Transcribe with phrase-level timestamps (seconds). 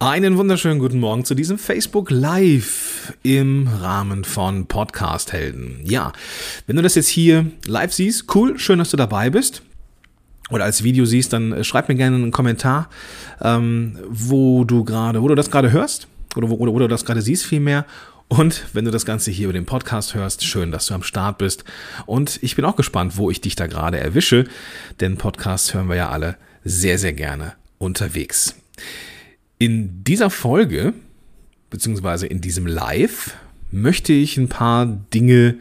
[0.00, 5.80] Einen wunderschönen guten Morgen zu diesem Facebook Live im Rahmen von Podcast Helden.
[5.82, 6.12] Ja,
[6.68, 9.62] wenn du das jetzt hier live siehst, cool, schön, dass du dabei bist.
[10.50, 12.88] Oder als Video siehst, dann äh, schreib mir gerne einen Kommentar,
[13.42, 16.06] ähm, wo du gerade, wo du das gerade hörst
[16.36, 17.84] oder wo, oder, wo du das gerade siehst vielmehr.
[18.28, 21.38] Und wenn du das Ganze hier über den Podcast hörst, schön, dass du am Start
[21.38, 21.64] bist.
[22.06, 24.44] Und ich bin auch gespannt, wo ich dich da gerade erwische,
[25.00, 28.54] denn Podcasts hören wir ja alle sehr, sehr gerne unterwegs.
[29.58, 30.94] In dieser Folge,
[31.70, 33.36] beziehungsweise in diesem Live,
[33.70, 35.56] möchte ich ein paar Dinge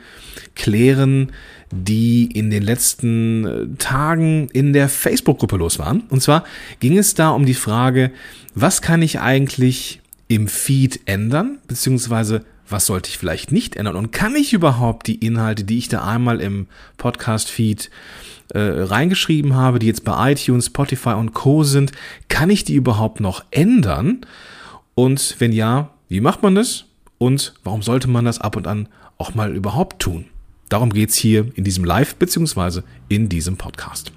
[0.55, 1.31] klären,
[1.71, 6.01] die in den letzten äh, Tagen in der Facebook-Gruppe los waren.
[6.09, 6.45] Und zwar
[6.79, 8.11] ging es da um die Frage,
[8.55, 14.11] was kann ich eigentlich im Feed ändern, beziehungsweise was sollte ich vielleicht nicht ändern und
[14.11, 16.67] kann ich überhaupt die Inhalte, die ich da einmal im
[16.97, 17.89] Podcast-Feed
[18.53, 21.91] äh, reingeschrieben habe, die jetzt bei iTunes, Spotify und Co sind,
[22.29, 24.21] kann ich die überhaupt noch ändern?
[24.95, 26.85] Und wenn ja, wie macht man das?
[27.17, 30.25] Und warum sollte man das ab und an auch mal überhaupt tun?
[30.69, 32.81] Darum geht's hier in diesem Live- bzw.
[33.07, 34.11] in diesem Podcast.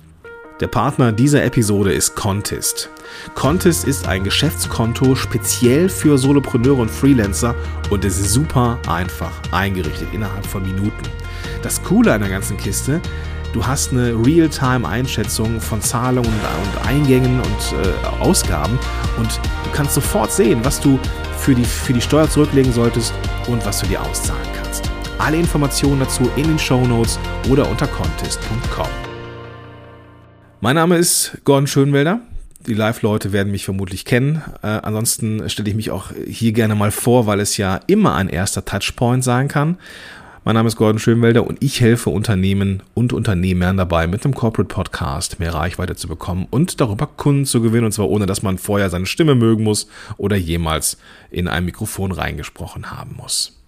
[0.61, 2.91] Der Partner dieser Episode ist Contest.
[3.35, 7.55] Contest ist ein Geschäftskonto speziell für Solopreneure und Freelancer
[7.89, 11.09] und ist super einfach eingerichtet innerhalb von Minuten.
[11.63, 13.01] Das Coole an der ganzen Kiste,
[13.53, 18.79] Du hast eine Real-Time-Einschätzung von Zahlungen und Eingängen und äh, Ausgaben
[19.19, 19.29] und
[19.65, 21.01] du kannst sofort sehen, was du
[21.37, 23.13] für die, für die Steuer zurücklegen solltest
[23.49, 24.89] und was du dir auszahlen kannst.
[25.19, 29.10] Alle Informationen dazu in den Show Notes oder unter contest.com.
[30.63, 32.21] Mein Name ist Gordon Schönwelder.
[32.67, 34.43] Die Live-Leute werden mich vermutlich kennen.
[34.63, 38.29] Äh, ansonsten stelle ich mich auch hier gerne mal vor, weil es ja immer ein
[38.29, 39.79] erster Touchpoint sein kann.
[40.45, 44.69] Mein Name ist Gordon Schönwelder und ich helfe Unternehmen und Unternehmern dabei, mit dem Corporate
[44.69, 48.59] Podcast mehr Reichweite zu bekommen und darüber Kunden zu gewinnen, und zwar ohne, dass man
[48.59, 49.89] vorher seine Stimme mögen muss
[50.19, 50.99] oder jemals
[51.31, 53.59] in ein Mikrofon reingesprochen haben muss.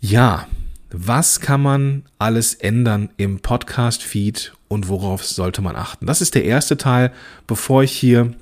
[0.00, 0.46] Ja,
[0.90, 6.06] was kann man alles ändern im Podcast-Feed und worauf sollte man achten?
[6.06, 7.12] Das ist der erste Teil,
[7.46, 8.34] bevor ich hier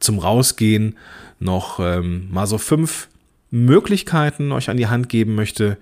[0.00, 0.96] zum Rausgehen
[1.38, 3.08] noch ähm, mal so fünf
[3.50, 5.78] Möglichkeiten euch an die Hand geben möchte,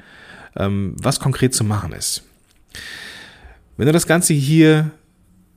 [0.57, 2.25] ähm, was konkret zu machen ist.
[3.77, 4.91] Wenn du das Ganze hier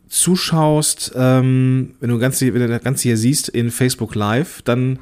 [0.08, 5.00] zuschaust, ähm, wenn du, Ganze, wenn du das Ganze hier siehst in Facebook Live, dann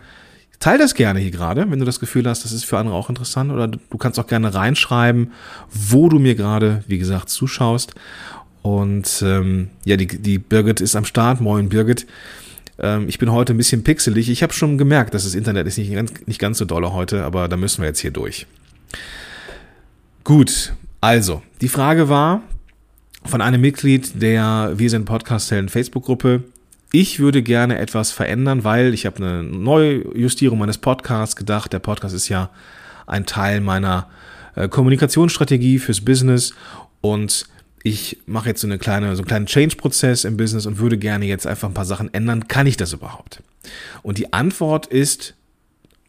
[0.60, 3.10] teile das gerne hier gerade, wenn du das Gefühl hast, das ist für andere auch
[3.10, 3.52] interessant.
[3.52, 5.32] Oder du kannst auch gerne reinschreiben,
[5.72, 7.96] wo du mir gerade, wie gesagt, zuschaust.
[8.62, 11.42] Und ähm, ja, die, die Birgit ist am Start.
[11.42, 12.08] Moin, Birgit.
[12.80, 14.30] Ähm, ich bin heute ein bisschen pixelig.
[14.30, 17.24] Ich habe schon gemerkt, dass das Internet ist nicht ganz, nicht ganz so dolle heute,
[17.24, 18.48] aber da müssen wir jetzt hier durch.
[20.24, 22.42] Gut, also, die Frage war
[23.24, 26.44] von einem Mitglied der Wir sind Podcast-Helden Facebook-Gruppe.
[26.91, 31.73] Ich würde gerne etwas verändern, weil ich habe eine neue Justierung meines Podcasts gedacht.
[31.73, 32.50] Der Podcast ist ja
[33.07, 34.07] ein Teil meiner
[34.56, 36.53] äh, Kommunikationsstrategie fürs Business
[37.01, 37.47] und
[37.84, 41.25] ich mache jetzt so eine kleine, so einen kleinen Change-Prozess im Business und würde gerne
[41.25, 42.47] jetzt einfach ein paar Sachen ändern.
[42.47, 43.44] Kann ich das überhaupt?
[44.02, 45.35] Und die Antwort ist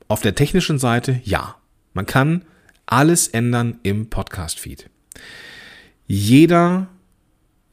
[0.09, 1.57] auf der technischen Seite ja.
[1.93, 2.43] Man kann
[2.87, 4.89] alles ändern im Podcast-Feed.
[6.07, 6.87] Jeder,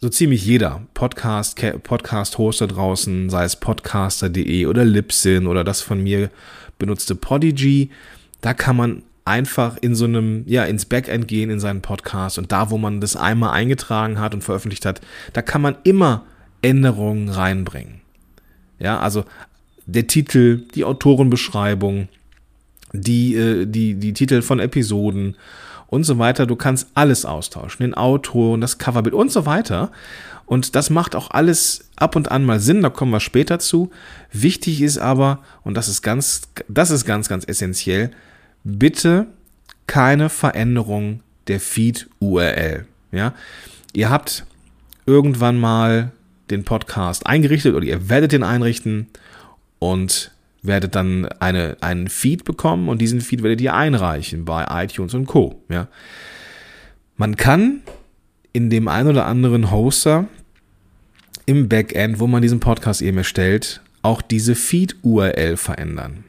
[0.04, 6.30] so ziemlich jeder Podcast, Podcast-Hoster draußen, sei es podcaster.de oder Libsyn oder das von mir
[6.78, 7.90] benutzte Podigy,
[8.42, 12.52] da kann man einfach in so einem, ja, ins Backend gehen in seinen Podcast und
[12.52, 15.00] da, wo man das einmal eingetragen hat und veröffentlicht hat,
[15.32, 16.26] da kann man immer
[16.62, 18.02] Änderungen reinbringen.
[18.80, 19.24] Ja, also
[19.86, 22.10] der Titel, die Autorenbeschreibung,
[22.92, 25.38] die, äh, die, die Titel von Episoden
[25.94, 26.48] und so weiter.
[26.48, 29.92] Du kannst alles austauschen, den Autor und das Coverbild und so weiter.
[30.48, 33.92] Und das macht auch alles ab und an mal Sinn, da kommen wir später zu.
[34.32, 38.10] Wichtig ist aber, und das ist ganz, das ist ganz, ganz essentiell,
[38.64, 39.28] bitte
[39.86, 42.86] keine Veränderung der Feed-URL.
[43.12, 43.34] Ja?
[43.94, 44.46] Ihr habt
[45.06, 46.12] irgendwann mal
[46.50, 49.08] den Podcast eingerichtet oder ihr werdet den einrichten
[49.78, 50.32] und
[50.64, 55.28] werdet dann eine, einen Feed bekommen und diesen Feed werdet ihr einreichen bei iTunes und
[55.28, 55.62] Co.
[55.70, 55.88] Ja?
[57.18, 57.82] Man kann
[58.54, 60.28] in dem einen oder anderen Hoster
[61.46, 66.24] im Backend, wo man diesen Podcast eben erstellt, auch diese Feed-URL verändern.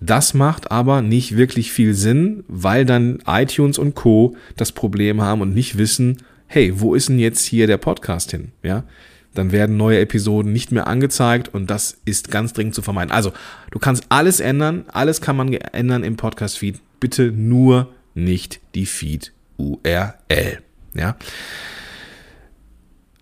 [0.00, 4.36] Das macht aber nicht wirklich viel Sinn, weil dann iTunes und Co.
[4.56, 8.52] das Problem haben und nicht wissen, hey, wo ist denn jetzt hier der Podcast hin?
[8.62, 8.84] Ja,
[9.34, 13.12] dann werden neue Episoden nicht mehr angezeigt und das ist ganz dringend zu vermeiden.
[13.12, 13.32] Also,
[13.70, 16.80] du kannst alles ändern, alles kann man ändern im Podcast-Feed.
[16.98, 20.58] Bitte nur nicht die Feed-URL.
[20.94, 21.16] Ja.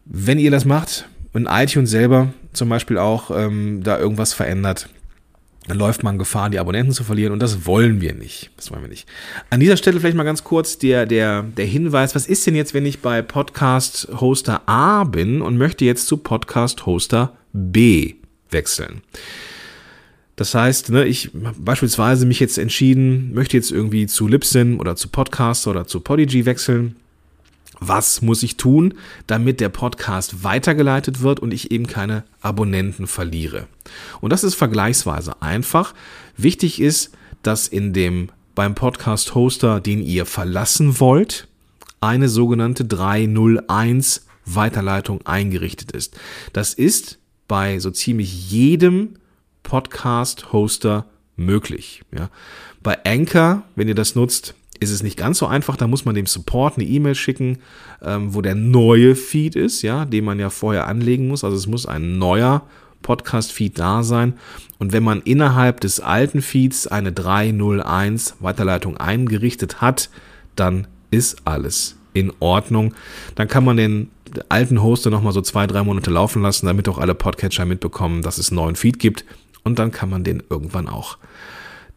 [0.05, 4.88] Wenn ihr das macht und iTunes selber zum Beispiel auch ähm, da irgendwas verändert,
[5.69, 8.50] dann läuft man Gefahr, die Abonnenten zu verlieren und das wollen wir nicht.
[8.56, 9.06] Das wollen wir nicht.
[9.50, 12.75] An dieser Stelle vielleicht mal ganz kurz der, der, der Hinweis, was ist denn jetzt,
[12.75, 18.15] wenn ich bei Podcast Hoster A bin und möchte jetzt zu Podcast Hoster B
[18.50, 19.03] wechseln?
[20.37, 25.09] Das heißt, ne, ich beispielsweise mich jetzt entschieden, möchte jetzt irgendwie zu Libsyn oder zu
[25.09, 26.97] Podcaster oder zu Podigy wechseln
[27.80, 28.94] was muss ich tun,
[29.26, 33.69] damit der Podcast weitergeleitet wird und ich eben keine Abonnenten verliere?
[34.20, 35.94] Und das ist vergleichsweise einfach.
[36.36, 41.46] Wichtig ist, dass in dem beim Podcast Hoster, den ihr verlassen wollt,
[42.00, 46.19] eine sogenannte 301 Weiterleitung eingerichtet ist.
[46.52, 49.14] Das ist bei so ziemlich jedem
[49.62, 52.02] Podcast Hoster möglich.
[52.12, 52.30] Ja.
[52.82, 55.76] Bei Anchor, wenn ihr das nutzt, ist es nicht ganz so einfach.
[55.76, 57.58] Da muss man dem Support eine E-Mail schicken,
[58.02, 61.44] ähm, wo der neue Feed ist, ja, den man ja vorher anlegen muss.
[61.44, 62.62] Also es muss ein neuer
[63.02, 64.34] Podcast-Feed da sein.
[64.78, 70.10] Und wenn man innerhalb des alten Feeds eine 301 Weiterleitung eingerichtet hat,
[70.56, 72.94] dann ist alles in Ordnung.
[73.34, 74.10] Dann kann man den
[74.48, 78.38] alten Hoster nochmal so zwei, drei Monate laufen lassen, damit auch alle Podcatcher mitbekommen, dass
[78.38, 79.25] es einen neuen Feed gibt.
[79.64, 81.19] Und dann kann man den irgendwann auch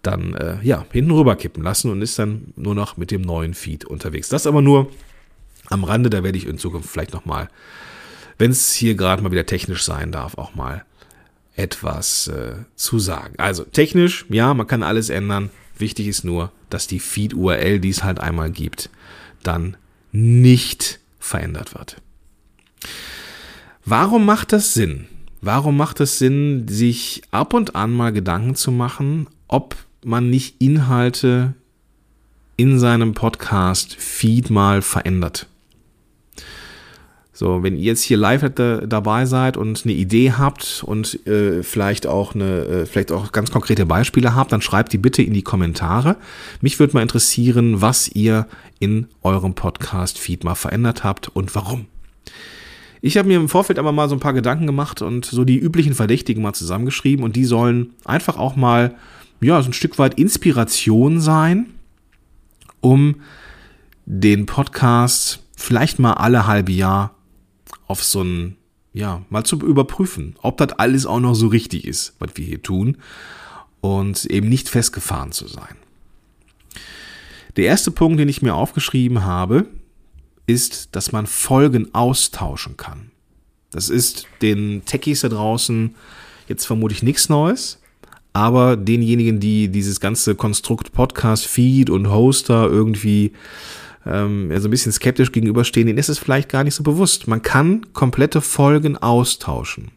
[0.01, 3.53] dann äh, ja, hinten rüber kippen lassen und ist dann nur noch mit dem neuen
[3.53, 4.30] Feed unterwegs.
[4.30, 4.92] Das aber nur
[5.69, 7.50] am Rande, da werde ich in Zukunft vielleicht nochmal,
[8.38, 10.83] wenn es hier gerade mal wieder technisch sein darf, auch mal
[11.56, 13.36] etwas äh, zu sagen.
[13.38, 15.50] Also technisch, ja, man kann alles ändern.
[15.77, 18.89] Wichtig ist nur, dass die Feed-URL, die es halt einmal gibt,
[19.44, 19.77] dann
[20.12, 22.01] nicht verändert wird.
[23.86, 25.07] Warum macht das Sinn?
[25.42, 30.56] Warum macht es Sinn, sich ab und an mal Gedanken zu machen, ob man nicht
[30.59, 31.53] Inhalte
[32.57, 35.48] in seinem Podcast Feed mal verändert.
[37.33, 42.06] So, wenn ihr jetzt hier live dabei seid und eine Idee habt und äh, vielleicht
[42.06, 45.42] auch eine, äh, vielleicht auch ganz konkrete Beispiele habt, dann schreibt die bitte in die
[45.42, 46.18] Kommentare.
[46.62, 48.45] Mich würde mal interessieren, was ihr
[48.80, 51.88] in eurem Podcast-Feed mal verändert habt und warum.
[53.01, 55.57] Ich habe mir im Vorfeld aber mal so ein paar Gedanken gemacht und so die
[55.57, 58.94] üblichen Verdächtigen mal zusammengeschrieben und die sollen einfach auch mal
[59.41, 61.71] ja, so ein Stück weit Inspiration sein,
[62.79, 63.21] um
[64.05, 67.15] den Podcast vielleicht mal alle halbe Jahr
[67.88, 68.57] auf so ein,
[68.93, 72.61] ja, mal zu überprüfen, ob das alles auch noch so richtig ist, was wir hier
[72.61, 72.97] tun
[73.81, 75.75] und eben nicht festgefahren zu sein.
[77.57, 79.67] Der erste Punkt, den ich mir aufgeschrieben habe,
[80.47, 83.11] ist, dass man Folgen austauschen kann.
[83.71, 85.95] Das ist den Techies da draußen
[86.47, 87.80] jetzt vermutlich nichts Neues.
[88.33, 93.33] Aber denjenigen, die dieses ganze Konstrukt Podcast, Feed und Hoster irgendwie
[94.05, 97.27] ähm, so ein bisschen skeptisch gegenüberstehen, denen ist es vielleicht gar nicht so bewusst.
[97.27, 99.91] Man kann komplette Folgen austauschen.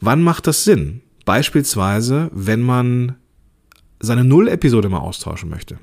[0.00, 1.02] Wann macht das Sinn?
[1.24, 3.16] Beispielsweise, wenn man
[4.00, 5.78] seine Null-Episode mal austauschen möchte.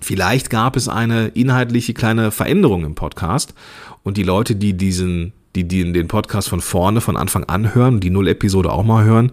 [0.00, 3.54] Vielleicht gab es eine inhaltliche kleine Veränderung im Podcast
[4.02, 8.00] und die Leute, die diesen die, die den Podcast von vorne, von Anfang an hören,
[8.00, 9.32] die Null-Episode auch mal hören,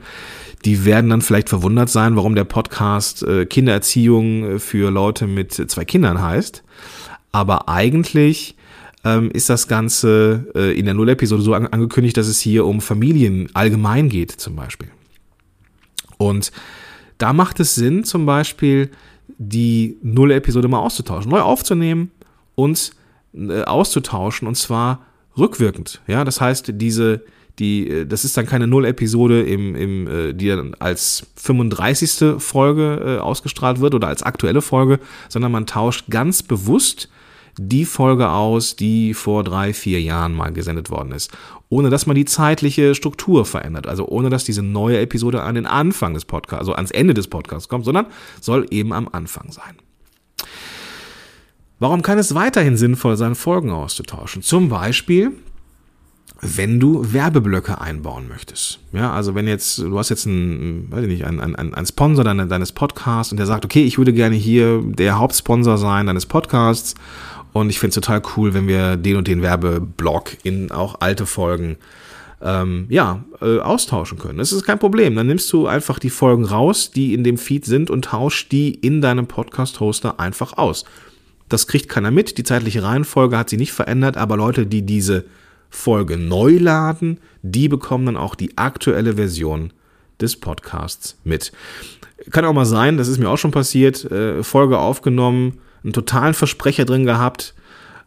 [0.65, 5.53] die werden dann vielleicht verwundert sein, warum der Podcast äh, Kindererziehung äh, für Leute mit
[5.53, 6.63] zwei Kindern heißt.
[7.31, 8.55] Aber eigentlich
[9.03, 12.81] ähm, ist das Ganze äh, in der Null-Episode so an angekündigt, dass es hier um
[12.81, 14.89] Familien allgemein geht, zum Beispiel.
[16.17, 16.51] Und
[17.17, 18.91] da macht es Sinn, zum Beispiel
[19.39, 22.11] die Null-Episode mal auszutauschen, neu aufzunehmen
[22.53, 22.91] und
[23.65, 25.05] auszutauschen und zwar
[25.37, 26.01] rückwirkend.
[26.07, 27.21] Ja, das heißt, diese,
[27.59, 32.41] die, äh, das ist dann keine Null-Episode, im, im, äh, die dann als 35.
[32.41, 37.09] Folge äh, ausgestrahlt wird oder als aktuelle Folge, sondern man tauscht ganz bewusst
[37.57, 41.31] die Folge aus, die vor drei, vier Jahren mal gesendet worden ist.
[41.69, 43.87] Ohne dass man die zeitliche Struktur verändert.
[43.87, 47.27] Also ohne dass diese neue Episode an den Anfang des Podcasts, also ans Ende des
[47.27, 48.07] Podcasts kommt, sondern
[48.39, 49.75] soll eben am Anfang sein.
[51.81, 54.43] Warum kann es weiterhin sinnvoll sein, Folgen auszutauschen?
[54.43, 55.31] Zum Beispiel,
[56.39, 58.77] wenn du Werbeblöcke einbauen möchtest.
[58.93, 62.23] Ja, also wenn jetzt, du hast jetzt einen, weiß ich nicht, einen, einen, einen Sponsor
[62.23, 66.93] deines, Podcasts und der sagt, okay, ich würde gerne hier der Hauptsponsor sein deines Podcasts
[67.51, 71.25] und ich finde es total cool, wenn wir den und den Werbeblock in auch alte
[71.25, 71.77] Folgen
[72.43, 74.37] ähm, ja, äh, austauschen können.
[74.37, 75.15] Das ist kein Problem.
[75.15, 78.69] Dann nimmst du einfach die Folgen raus, die in dem Feed sind und tausch die
[78.71, 80.85] in deinem Podcast-Hoster einfach aus.
[81.51, 82.37] Das kriegt keiner mit.
[82.37, 85.25] Die zeitliche Reihenfolge hat sie nicht verändert, aber Leute, die diese
[85.69, 89.73] Folge neu laden, die bekommen dann auch die aktuelle Version
[90.21, 91.51] des Podcasts mit.
[92.29, 96.33] Kann auch mal sein, das ist mir auch schon passiert, äh, Folge aufgenommen, einen totalen
[96.33, 97.53] Versprecher drin gehabt,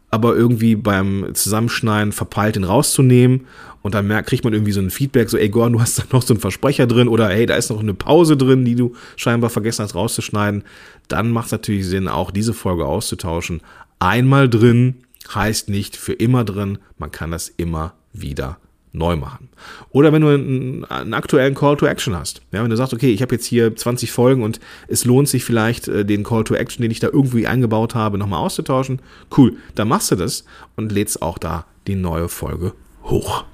[0.09, 3.45] aber irgendwie beim Zusammenschneiden verpeilt, den rauszunehmen.
[3.85, 6.03] Und dann merkt, kriegt man irgendwie so ein Feedback, so, ey Gordon, du hast da
[6.11, 8.95] noch so einen Versprecher drin oder hey, da ist noch eine Pause drin, die du
[9.15, 10.63] scheinbar vergessen hast rauszuschneiden.
[11.07, 13.61] Dann macht es natürlich Sinn, auch diese Folge auszutauschen.
[13.99, 15.03] Einmal drin
[15.35, 18.57] heißt nicht für immer drin, man kann das immer wieder
[18.91, 19.49] neu machen.
[19.91, 22.41] Oder wenn du einen, einen, aktuellen Call to Action hast.
[22.51, 25.45] Ja, wenn du sagst, okay, ich habe jetzt hier 20 Folgen und es lohnt sich
[25.45, 28.99] vielleicht, äh, den Call to Action, den ich da irgendwie eingebaut habe, nochmal auszutauschen.
[29.37, 30.43] Cool, dann machst du das
[30.75, 32.73] und lädst auch da die neue Folge
[33.03, 33.45] hoch.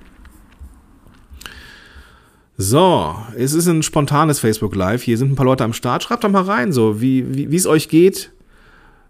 [2.57, 5.03] So, es ist ein spontanes Facebook Live.
[5.03, 6.03] Hier sind ein paar Leute am Start.
[6.03, 8.31] Schreibt doch mal rein, so wie, wie, es euch geht,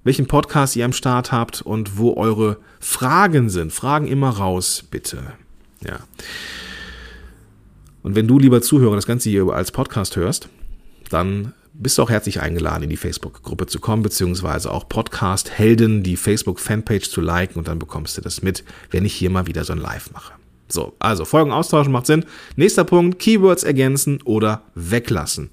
[0.03, 3.74] welchen Podcast ihr am Start habt und wo eure Fragen sind.
[3.74, 5.33] Fragen immer raus, bitte.
[5.83, 6.00] Ja.
[8.03, 10.48] Und wenn du, lieber Zuhörer, das Ganze hier als Podcast hörst,
[11.10, 16.15] dann bist du auch herzlich eingeladen, in die Facebook-Gruppe zu kommen, beziehungsweise auch Podcast-Helden, die
[16.15, 19.74] Facebook-Fanpage zu liken und dann bekommst du das mit, wenn ich hier mal wieder so
[19.74, 20.33] ein Live mache.
[20.72, 22.25] So, also Folgen austauschen macht Sinn.
[22.56, 25.50] Nächster Punkt, Keywords ergänzen oder weglassen.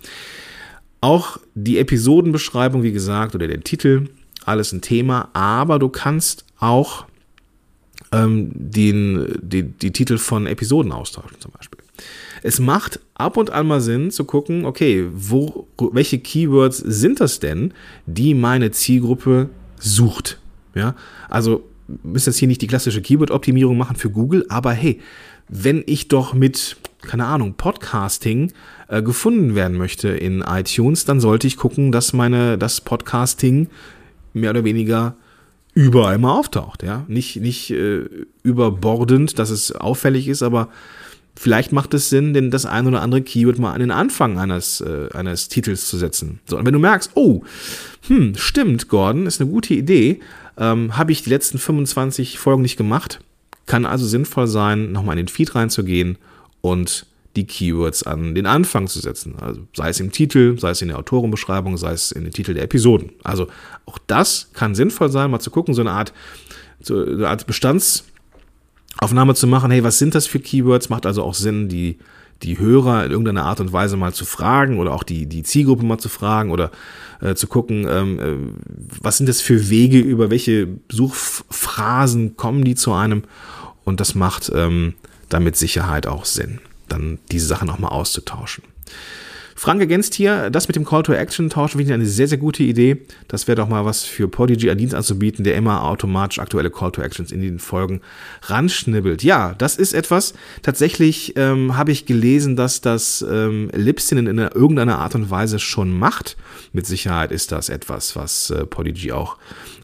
[1.01, 4.09] Auch die Episodenbeschreibung, wie gesagt, oder der Titel,
[4.45, 7.07] alles ein Thema, aber du kannst auch
[8.13, 11.81] ähm, den, die, die Titel von Episoden austauschen zum Beispiel.
[12.43, 17.41] Es macht ab und an mal Sinn zu gucken, okay, wo, welche Keywords sind das
[17.41, 17.75] denn,
[18.07, 20.39] die meine Zielgruppe sucht?
[20.75, 20.95] Ja,
[21.29, 21.65] also
[22.03, 25.01] müssen jetzt hier nicht die klassische Keyword-Optimierung machen für Google, aber hey,
[25.49, 28.53] wenn ich doch mit, keine Ahnung, Podcasting
[28.89, 33.69] äh, gefunden werden möchte in iTunes, dann sollte ich gucken, dass meine, das Podcasting
[34.35, 35.17] mehr oder weniger
[35.75, 37.05] überall mal auftaucht, ja.
[37.09, 38.05] Nicht, nicht äh,
[38.43, 40.69] überbordend, dass es auffällig ist, aber
[41.37, 44.81] vielleicht macht es Sinn, denn das ein oder andere Keyword mal an den Anfang eines,
[44.81, 46.41] äh, eines Titels zu setzen.
[46.47, 47.43] So, und wenn du merkst, oh,
[48.09, 50.21] hm, stimmt, Gordon, ist eine gute Idee,
[50.59, 53.21] ähm, habe ich die letzten 25 Folgen nicht gemacht,
[53.67, 56.19] kann also sinnvoll sein, nochmal in den Feed reinzugehen
[56.61, 59.37] und die Keywords an den Anfang zu setzen.
[59.41, 62.55] Also sei es im Titel, sei es in der Autorenbeschreibung, sei es in den Titel
[62.55, 63.13] der Episoden.
[63.23, 63.47] Also
[63.87, 66.13] auch das kann sinnvoll sein, mal zu gucken, so eine Art,
[66.81, 69.71] so eine Art Bestandsaufnahme zu machen.
[69.71, 70.89] Hey, was sind das für Keywords?
[70.89, 71.99] Macht also auch Sinn, die,
[72.43, 75.85] die Hörer in irgendeiner Art und Weise mal zu fragen oder auch die, die Zielgruppe
[75.85, 76.71] mal zu fragen oder
[77.21, 82.75] äh, zu gucken, ähm, äh, was sind das für Wege, über welche Suchphrasen kommen die
[82.75, 83.25] zu einem?
[83.85, 84.95] Und das macht ähm,
[85.29, 88.65] damit Sicherheit auch Sinn dann diese Sachen nochmal auszutauschen.
[89.59, 92.39] Frank ergänzt hier, das mit dem Call to Action tauschen finde ich eine sehr, sehr
[92.39, 92.99] gute Idee.
[93.27, 96.93] Das wäre doch mal was für Podigy an Dienst anzubieten, der immer automatisch aktuelle Call
[96.93, 98.01] to Actions in den Folgen
[98.43, 99.25] ranschnibbelt.
[99.25, 100.35] Ja, das ist etwas.
[100.63, 105.99] Tatsächlich ähm, habe ich gelesen, dass das ähm, Libsyn in irgendeiner Art und Weise schon
[105.99, 106.37] macht.
[106.73, 109.39] Mit Sicherheit ist das etwas, was äh, Podigy auch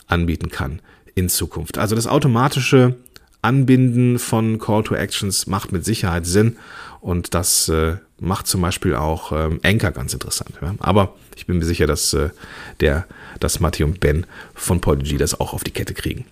[0.07, 0.83] anbieten kann
[1.17, 1.79] in Zukunft.
[1.79, 2.95] Also das automatische
[3.43, 6.59] Anbinden von Call to Actions macht mit Sicherheit Sinn
[7.01, 10.51] und das äh, macht zum Beispiel auch ähm, Anchor ganz interessant.
[10.61, 10.75] Ja?
[10.81, 12.31] Aber ich bin mir sicher, dass, äh,
[12.81, 13.07] der,
[13.41, 16.25] dass Matti und Ben von Podigy das auch auf die Kette kriegen.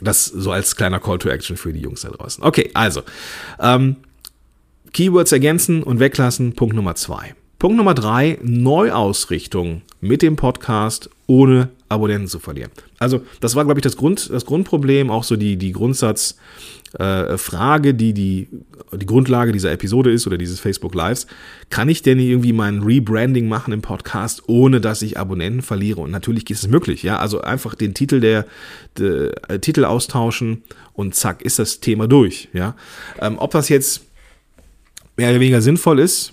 [0.00, 2.42] Das so als kleiner Call to Action für die Jungs da draußen.
[2.42, 3.02] Okay, also
[3.58, 3.96] ähm,
[4.92, 6.54] Keywords ergänzen und weglassen.
[6.54, 7.34] Punkt Nummer zwei.
[7.58, 12.72] Punkt Nummer drei, Neuausrichtung mit dem Podcast ohne Abonnenten zu verlieren.
[12.98, 17.94] Also das war, glaube ich, das, Grund, das Grundproblem, auch so die, die Grundsatzfrage, äh,
[17.94, 18.48] die, die
[18.92, 21.28] die Grundlage dieser Episode ist oder dieses Facebook Lives.
[21.68, 26.00] Kann ich denn irgendwie mein Rebranding machen im Podcast, ohne dass ich Abonnenten verliere?
[26.00, 27.20] Und natürlich ist es möglich, ja.
[27.20, 28.44] Also einfach den Titel der,
[28.98, 32.74] der äh, Titel austauschen und zack, ist das Thema durch, ja.
[33.20, 34.02] Ähm, ob das jetzt
[35.16, 36.32] mehr oder weniger sinnvoll ist,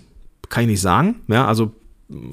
[0.49, 1.45] kann ich nicht sagen, ja.
[1.45, 1.71] Also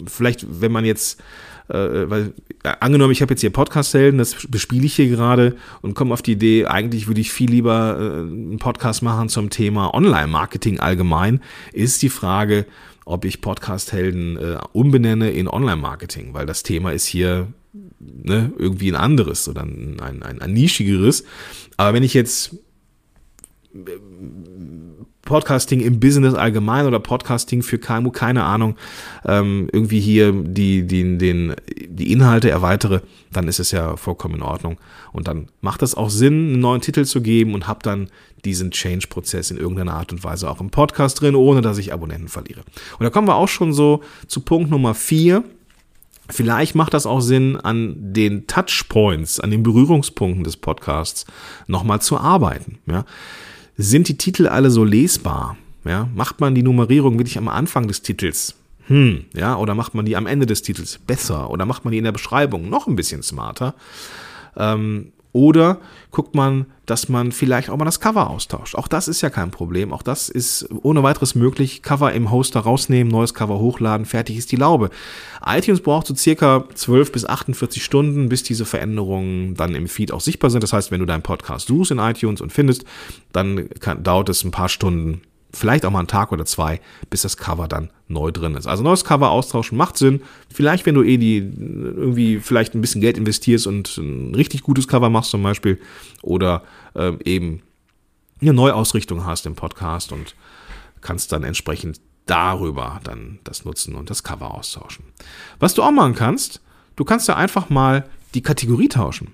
[0.07, 1.21] vielleicht, wenn man jetzt
[1.69, 5.95] äh, weil äh, angenommen, ich habe jetzt hier Podcast-Helden, das bespiele ich hier gerade und
[5.95, 9.95] komme auf die Idee, eigentlich würde ich viel lieber äh, einen Podcast machen zum Thema
[9.95, 11.41] Online-Marketing allgemein,
[11.73, 12.67] ist die Frage,
[13.05, 17.49] ob ich Podcast-Helden äh, umbenenne in Online-Marketing, weil das Thema ist hier
[18.01, 21.25] ne, irgendwie ein anderes oder ein, ein, ein, ein nischigeres.
[21.77, 22.57] Aber wenn ich jetzt
[25.25, 28.77] Podcasting im Business allgemein oder Podcasting für KMU, keine Ahnung,
[29.25, 31.55] ähm, irgendwie hier die, die, den,
[31.89, 33.01] die Inhalte erweitere,
[33.33, 34.79] dann ist es ja vollkommen in Ordnung.
[35.13, 38.09] Und dann macht es auch Sinn, einen neuen Titel zu geben und habe dann
[38.45, 42.29] diesen Change-Prozess in irgendeiner Art und Weise auch im Podcast drin, ohne dass ich Abonnenten
[42.29, 42.61] verliere.
[42.99, 45.45] Und da kommen wir auch schon so zu Punkt Nummer vier.
[46.29, 51.27] Vielleicht macht das auch Sinn, an den Touchpoints, an den Berührungspunkten des Podcasts
[51.67, 52.79] nochmal zu arbeiten.
[52.87, 53.05] Ja
[53.77, 55.57] sind die Titel alle so lesbar?
[55.85, 58.55] Ja, macht man die Nummerierung wirklich am Anfang des Titels?
[58.87, 61.51] Hm, ja, oder macht man die am Ende des Titels besser?
[61.51, 63.75] Oder macht man die in der Beschreibung noch ein bisschen smarter?
[64.57, 65.79] Ähm, Oder
[66.13, 68.77] guckt man, dass man vielleicht auch mal das Cover austauscht.
[68.77, 69.93] Auch das ist ja kein Problem.
[69.93, 71.83] Auch das ist ohne weiteres möglich.
[71.83, 74.91] Cover im Hoster rausnehmen, neues Cover hochladen, fertig ist die Laube.
[75.45, 80.21] iTunes braucht so circa 12 bis 48 Stunden, bis diese Veränderungen dann im Feed auch
[80.21, 80.63] sichtbar sind.
[80.63, 82.85] Das heißt, wenn du deinen Podcast suchst in iTunes und findest,
[83.33, 85.21] dann kann, dauert es ein paar Stunden,
[85.55, 86.81] vielleicht auch mal einen Tag oder zwei,
[87.11, 88.67] bis das Cover dann neu drin ist.
[88.67, 90.23] Also neues Cover austauschen macht Sinn.
[90.53, 94.89] Vielleicht, wenn du eh die irgendwie vielleicht ein bisschen Geld investierst und ein richtig gutes
[94.89, 95.81] Cover machst zum Beispiel
[96.23, 96.63] oder
[96.95, 97.63] ähm, eben
[98.41, 100.35] eine Neuausrichtung hast im Podcast und
[101.01, 105.05] kannst dann entsprechend darüber dann das nutzen und das Cover austauschen.
[105.59, 106.61] Was du auch machen kannst,
[106.97, 109.33] du kannst ja einfach mal die Kategorie tauschen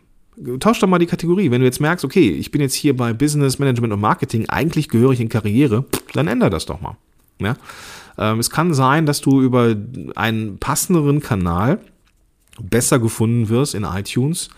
[0.58, 1.50] tausch doch mal die Kategorie.
[1.50, 4.88] Wenn du jetzt merkst, okay, ich bin jetzt hier bei Business, Management und Marketing, eigentlich
[4.88, 6.96] gehöre ich in Karriere, dann ändere das doch mal.
[7.38, 7.56] Ja?
[8.18, 9.74] Ähm, es kann sein, dass du über
[10.14, 11.80] einen passenderen Kanal
[12.62, 14.50] besser gefunden wirst in iTunes.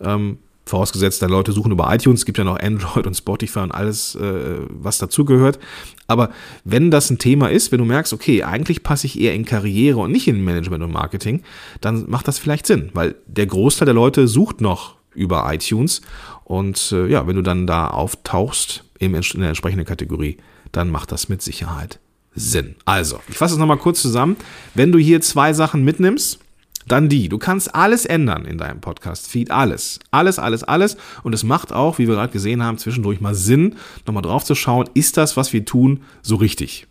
[0.00, 3.70] Ähm, vorausgesetzt, deine Leute suchen über iTunes, es gibt ja noch Android und Spotify und
[3.70, 5.60] alles, äh, was dazugehört.
[6.08, 6.30] Aber
[6.64, 10.00] wenn das ein Thema ist, wenn du merkst, okay, eigentlich passe ich eher in Karriere
[10.00, 11.42] und nicht in Management und Marketing,
[11.80, 16.02] dann macht das vielleicht Sinn, weil der Großteil der Leute sucht noch über iTunes.
[16.42, 20.38] Und äh, ja, wenn du dann da auftauchst in der entsprechenden Kategorie,
[20.76, 21.98] dann macht das mit Sicherheit
[22.34, 22.76] Sinn.
[22.84, 24.36] Also, ich fasse es nochmal kurz zusammen.
[24.74, 26.38] Wenn du hier zwei Sachen mitnimmst,
[26.86, 27.28] dann die.
[27.28, 29.50] Du kannst alles ändern in deinem Podcast-Feed.
[29.50, 29.98] Alles.
[30.10, 30.96] Alles, alles, alles.
[31.22, 34.54] Und es macht auch, wie wir gerade gesehen haben, zwischendurch mal Sinn, nochmal drauf zu
[34.54, 36.86] schauen, ist das, was wir tun, so richtig?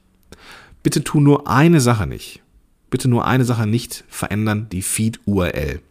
[0.82, 2.42] Bitte tu nur eine Sache nicht
[2.96, 5.82] bitte nur eine Sache nicht verändern, die Feed-URL.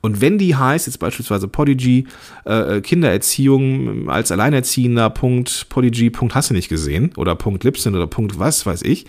[0.00, 2.06] Und wenn die heißt, jetzt beispielsweise Podigy,
[2.46, 8.06] äh, Kindererziehung als Alleinerziehender, Punkt, Podigy, Punkt hast du nicht gesehen, oder Punkt Lipsin oder
[8.06, 9.04] Punkt was weiß ich,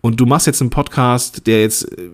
[0.00, 2.10] und du machst jetzt einen Podcast, der jetzt äh,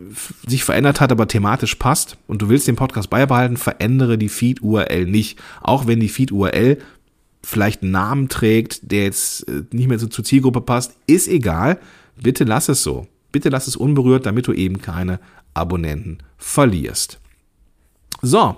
[0.46, 5.06] sich verändert hat, aber thematisch passt, und du willst den Podcast beibehalten, verändere die Feed-URL
[5.06, 5.38] nicht.
[5.62, 6.76] Auch wenn die Feed-URL
[7.42, 11.78] vielleicht einen Namen trägt, der jetzt äh, nicht mehr so zur Zielgruppe passt, ist egal.
[12.20, 13.06] Bitte lass es so.
[13.36, 15.20] Bitte lass es unberührt, damit du eben keine
[15.52, 17.20] Abonnenten verlierst.
[18.22, 18.56] So,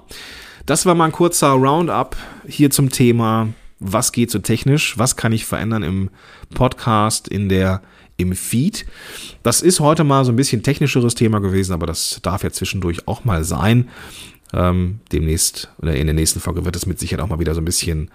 [0.66, 3.48] das war mal ein kurzer Roundup hier zum Thema,
[3.80, 6.10] was geht so technisch, was kann ich verändern im
[6.54, 7.82] Podcast, in der
[8.18, 8.86] im Feed.
[9.42, 13.08] Das ist heute mal so ein bisschen technischeres Thema gewesen, aber das darf ja zwischendurch
[13.08, 13.88] auch mal sein.
[14.52, 17.60] Ähm, demnächst oder in der nächsten Folge wird es mit Sicherheit auch mal wieder so
[17.60, 18.12] ein bisschen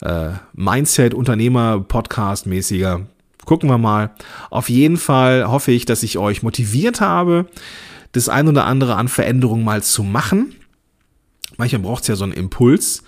[0.00, 3.04] äh, Mindset, Unternehmer, Podcast mäßiger.
[3.48, 4.10] Gucken wir mal.
[4.50, 7.46] Auf jeden Fall hoffe ich, dass ich euch motiviert habe,
[8.12, 10.54] das ein oder andere an Veränderungen mal zu machen.
[11.56, 13.04] Manchmal braucht es ja so einen Impuls.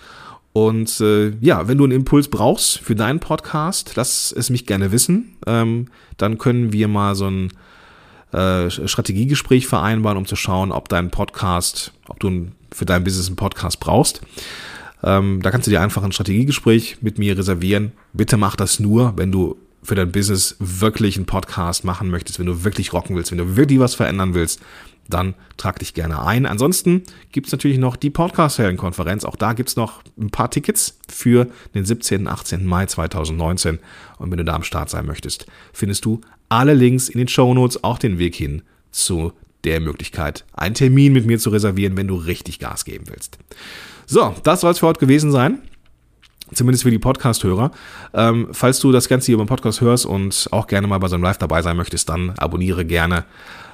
[0.51, 4.91] Und äh, ja, wenn du einen Impuls brauchst für deinen Podcast, lass es mich gerne
[4.91, 5.37] wissen.
[5.45, 7.53] Ähm, dann können wir mal so ein
[8.33, 13.35] äh, Strategiegespräch vereinbaren, um zu schauen, ob dein Podcast, ob du für dein Business einen
[13.35, 14.21] Podcast brauchst.
[15.03, 17.91] Ähm, da kannst du dir einfach ein Strategiegespräch mit mir reservieren.
[18.11, 22.45] Bitte mach das nur, wenn du für dein Business wirklich einen Podcast machen möchtest, wenn
[22.45, 24.61] du wirklich rocken willst, wenn du wirklich was verändern willst,
[25.09, 26.45] dann trag dich gerne ein.
[26.45, 29.25] Ansonsten gibt's natürlich noch die Podcast-Helden-Konferenz.
[29.25, 32.27] Auch da gibt's noch ein paar Tickets für den 17.
[32.27, 32.65] 18.
[32.65, 33.79] Mai 2019.
[34.17, 37.53] Und wenn du da am Start sein möchtest, findest du alle Links in den Show
[37.53, 42.07] Notes, auch den Weg hin zu der Möglichkeit, einen Termin mit mir zu reservieren, wenn
[42.07, 43.37] du richtig Gas geben willst.
[44.07, 45.59] So, das soll es für heute gewesen sein.
[46.53, 47.71] Zumindest für die Podcast-Hörer.
[48.13, 51.15] Ähm, falls du das Ganze hier beim Podcast hörst und auch gerne mal bei so
[51.15, 53.25] einem Live dabei sein möchtest, dann abonniere gerne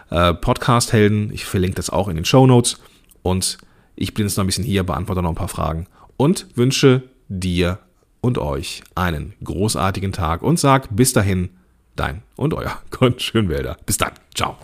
[0.09, 1.31] äh, Podcast-Helden.
[1.33, 2.79] Ich verlinke das auch in den Show Notes.
[3.23, 3.57] Und
[3.95, 5.87] ich bin jetzt noch ein bisschen hier, beantworte noch ein paar Fragen
[6.17, 7.79] und wünsche dir
[8.21, 11.49] und euch einen großartigen Tag und sag bis dahin,
[11.95, 13.77] dein und euer Gott Schönwälder.
[13.85, 14.11] Bis dann.
[14.35, 14.57] Ciao.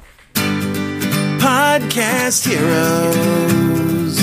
[1.39, 4.22] Podcast Heroes.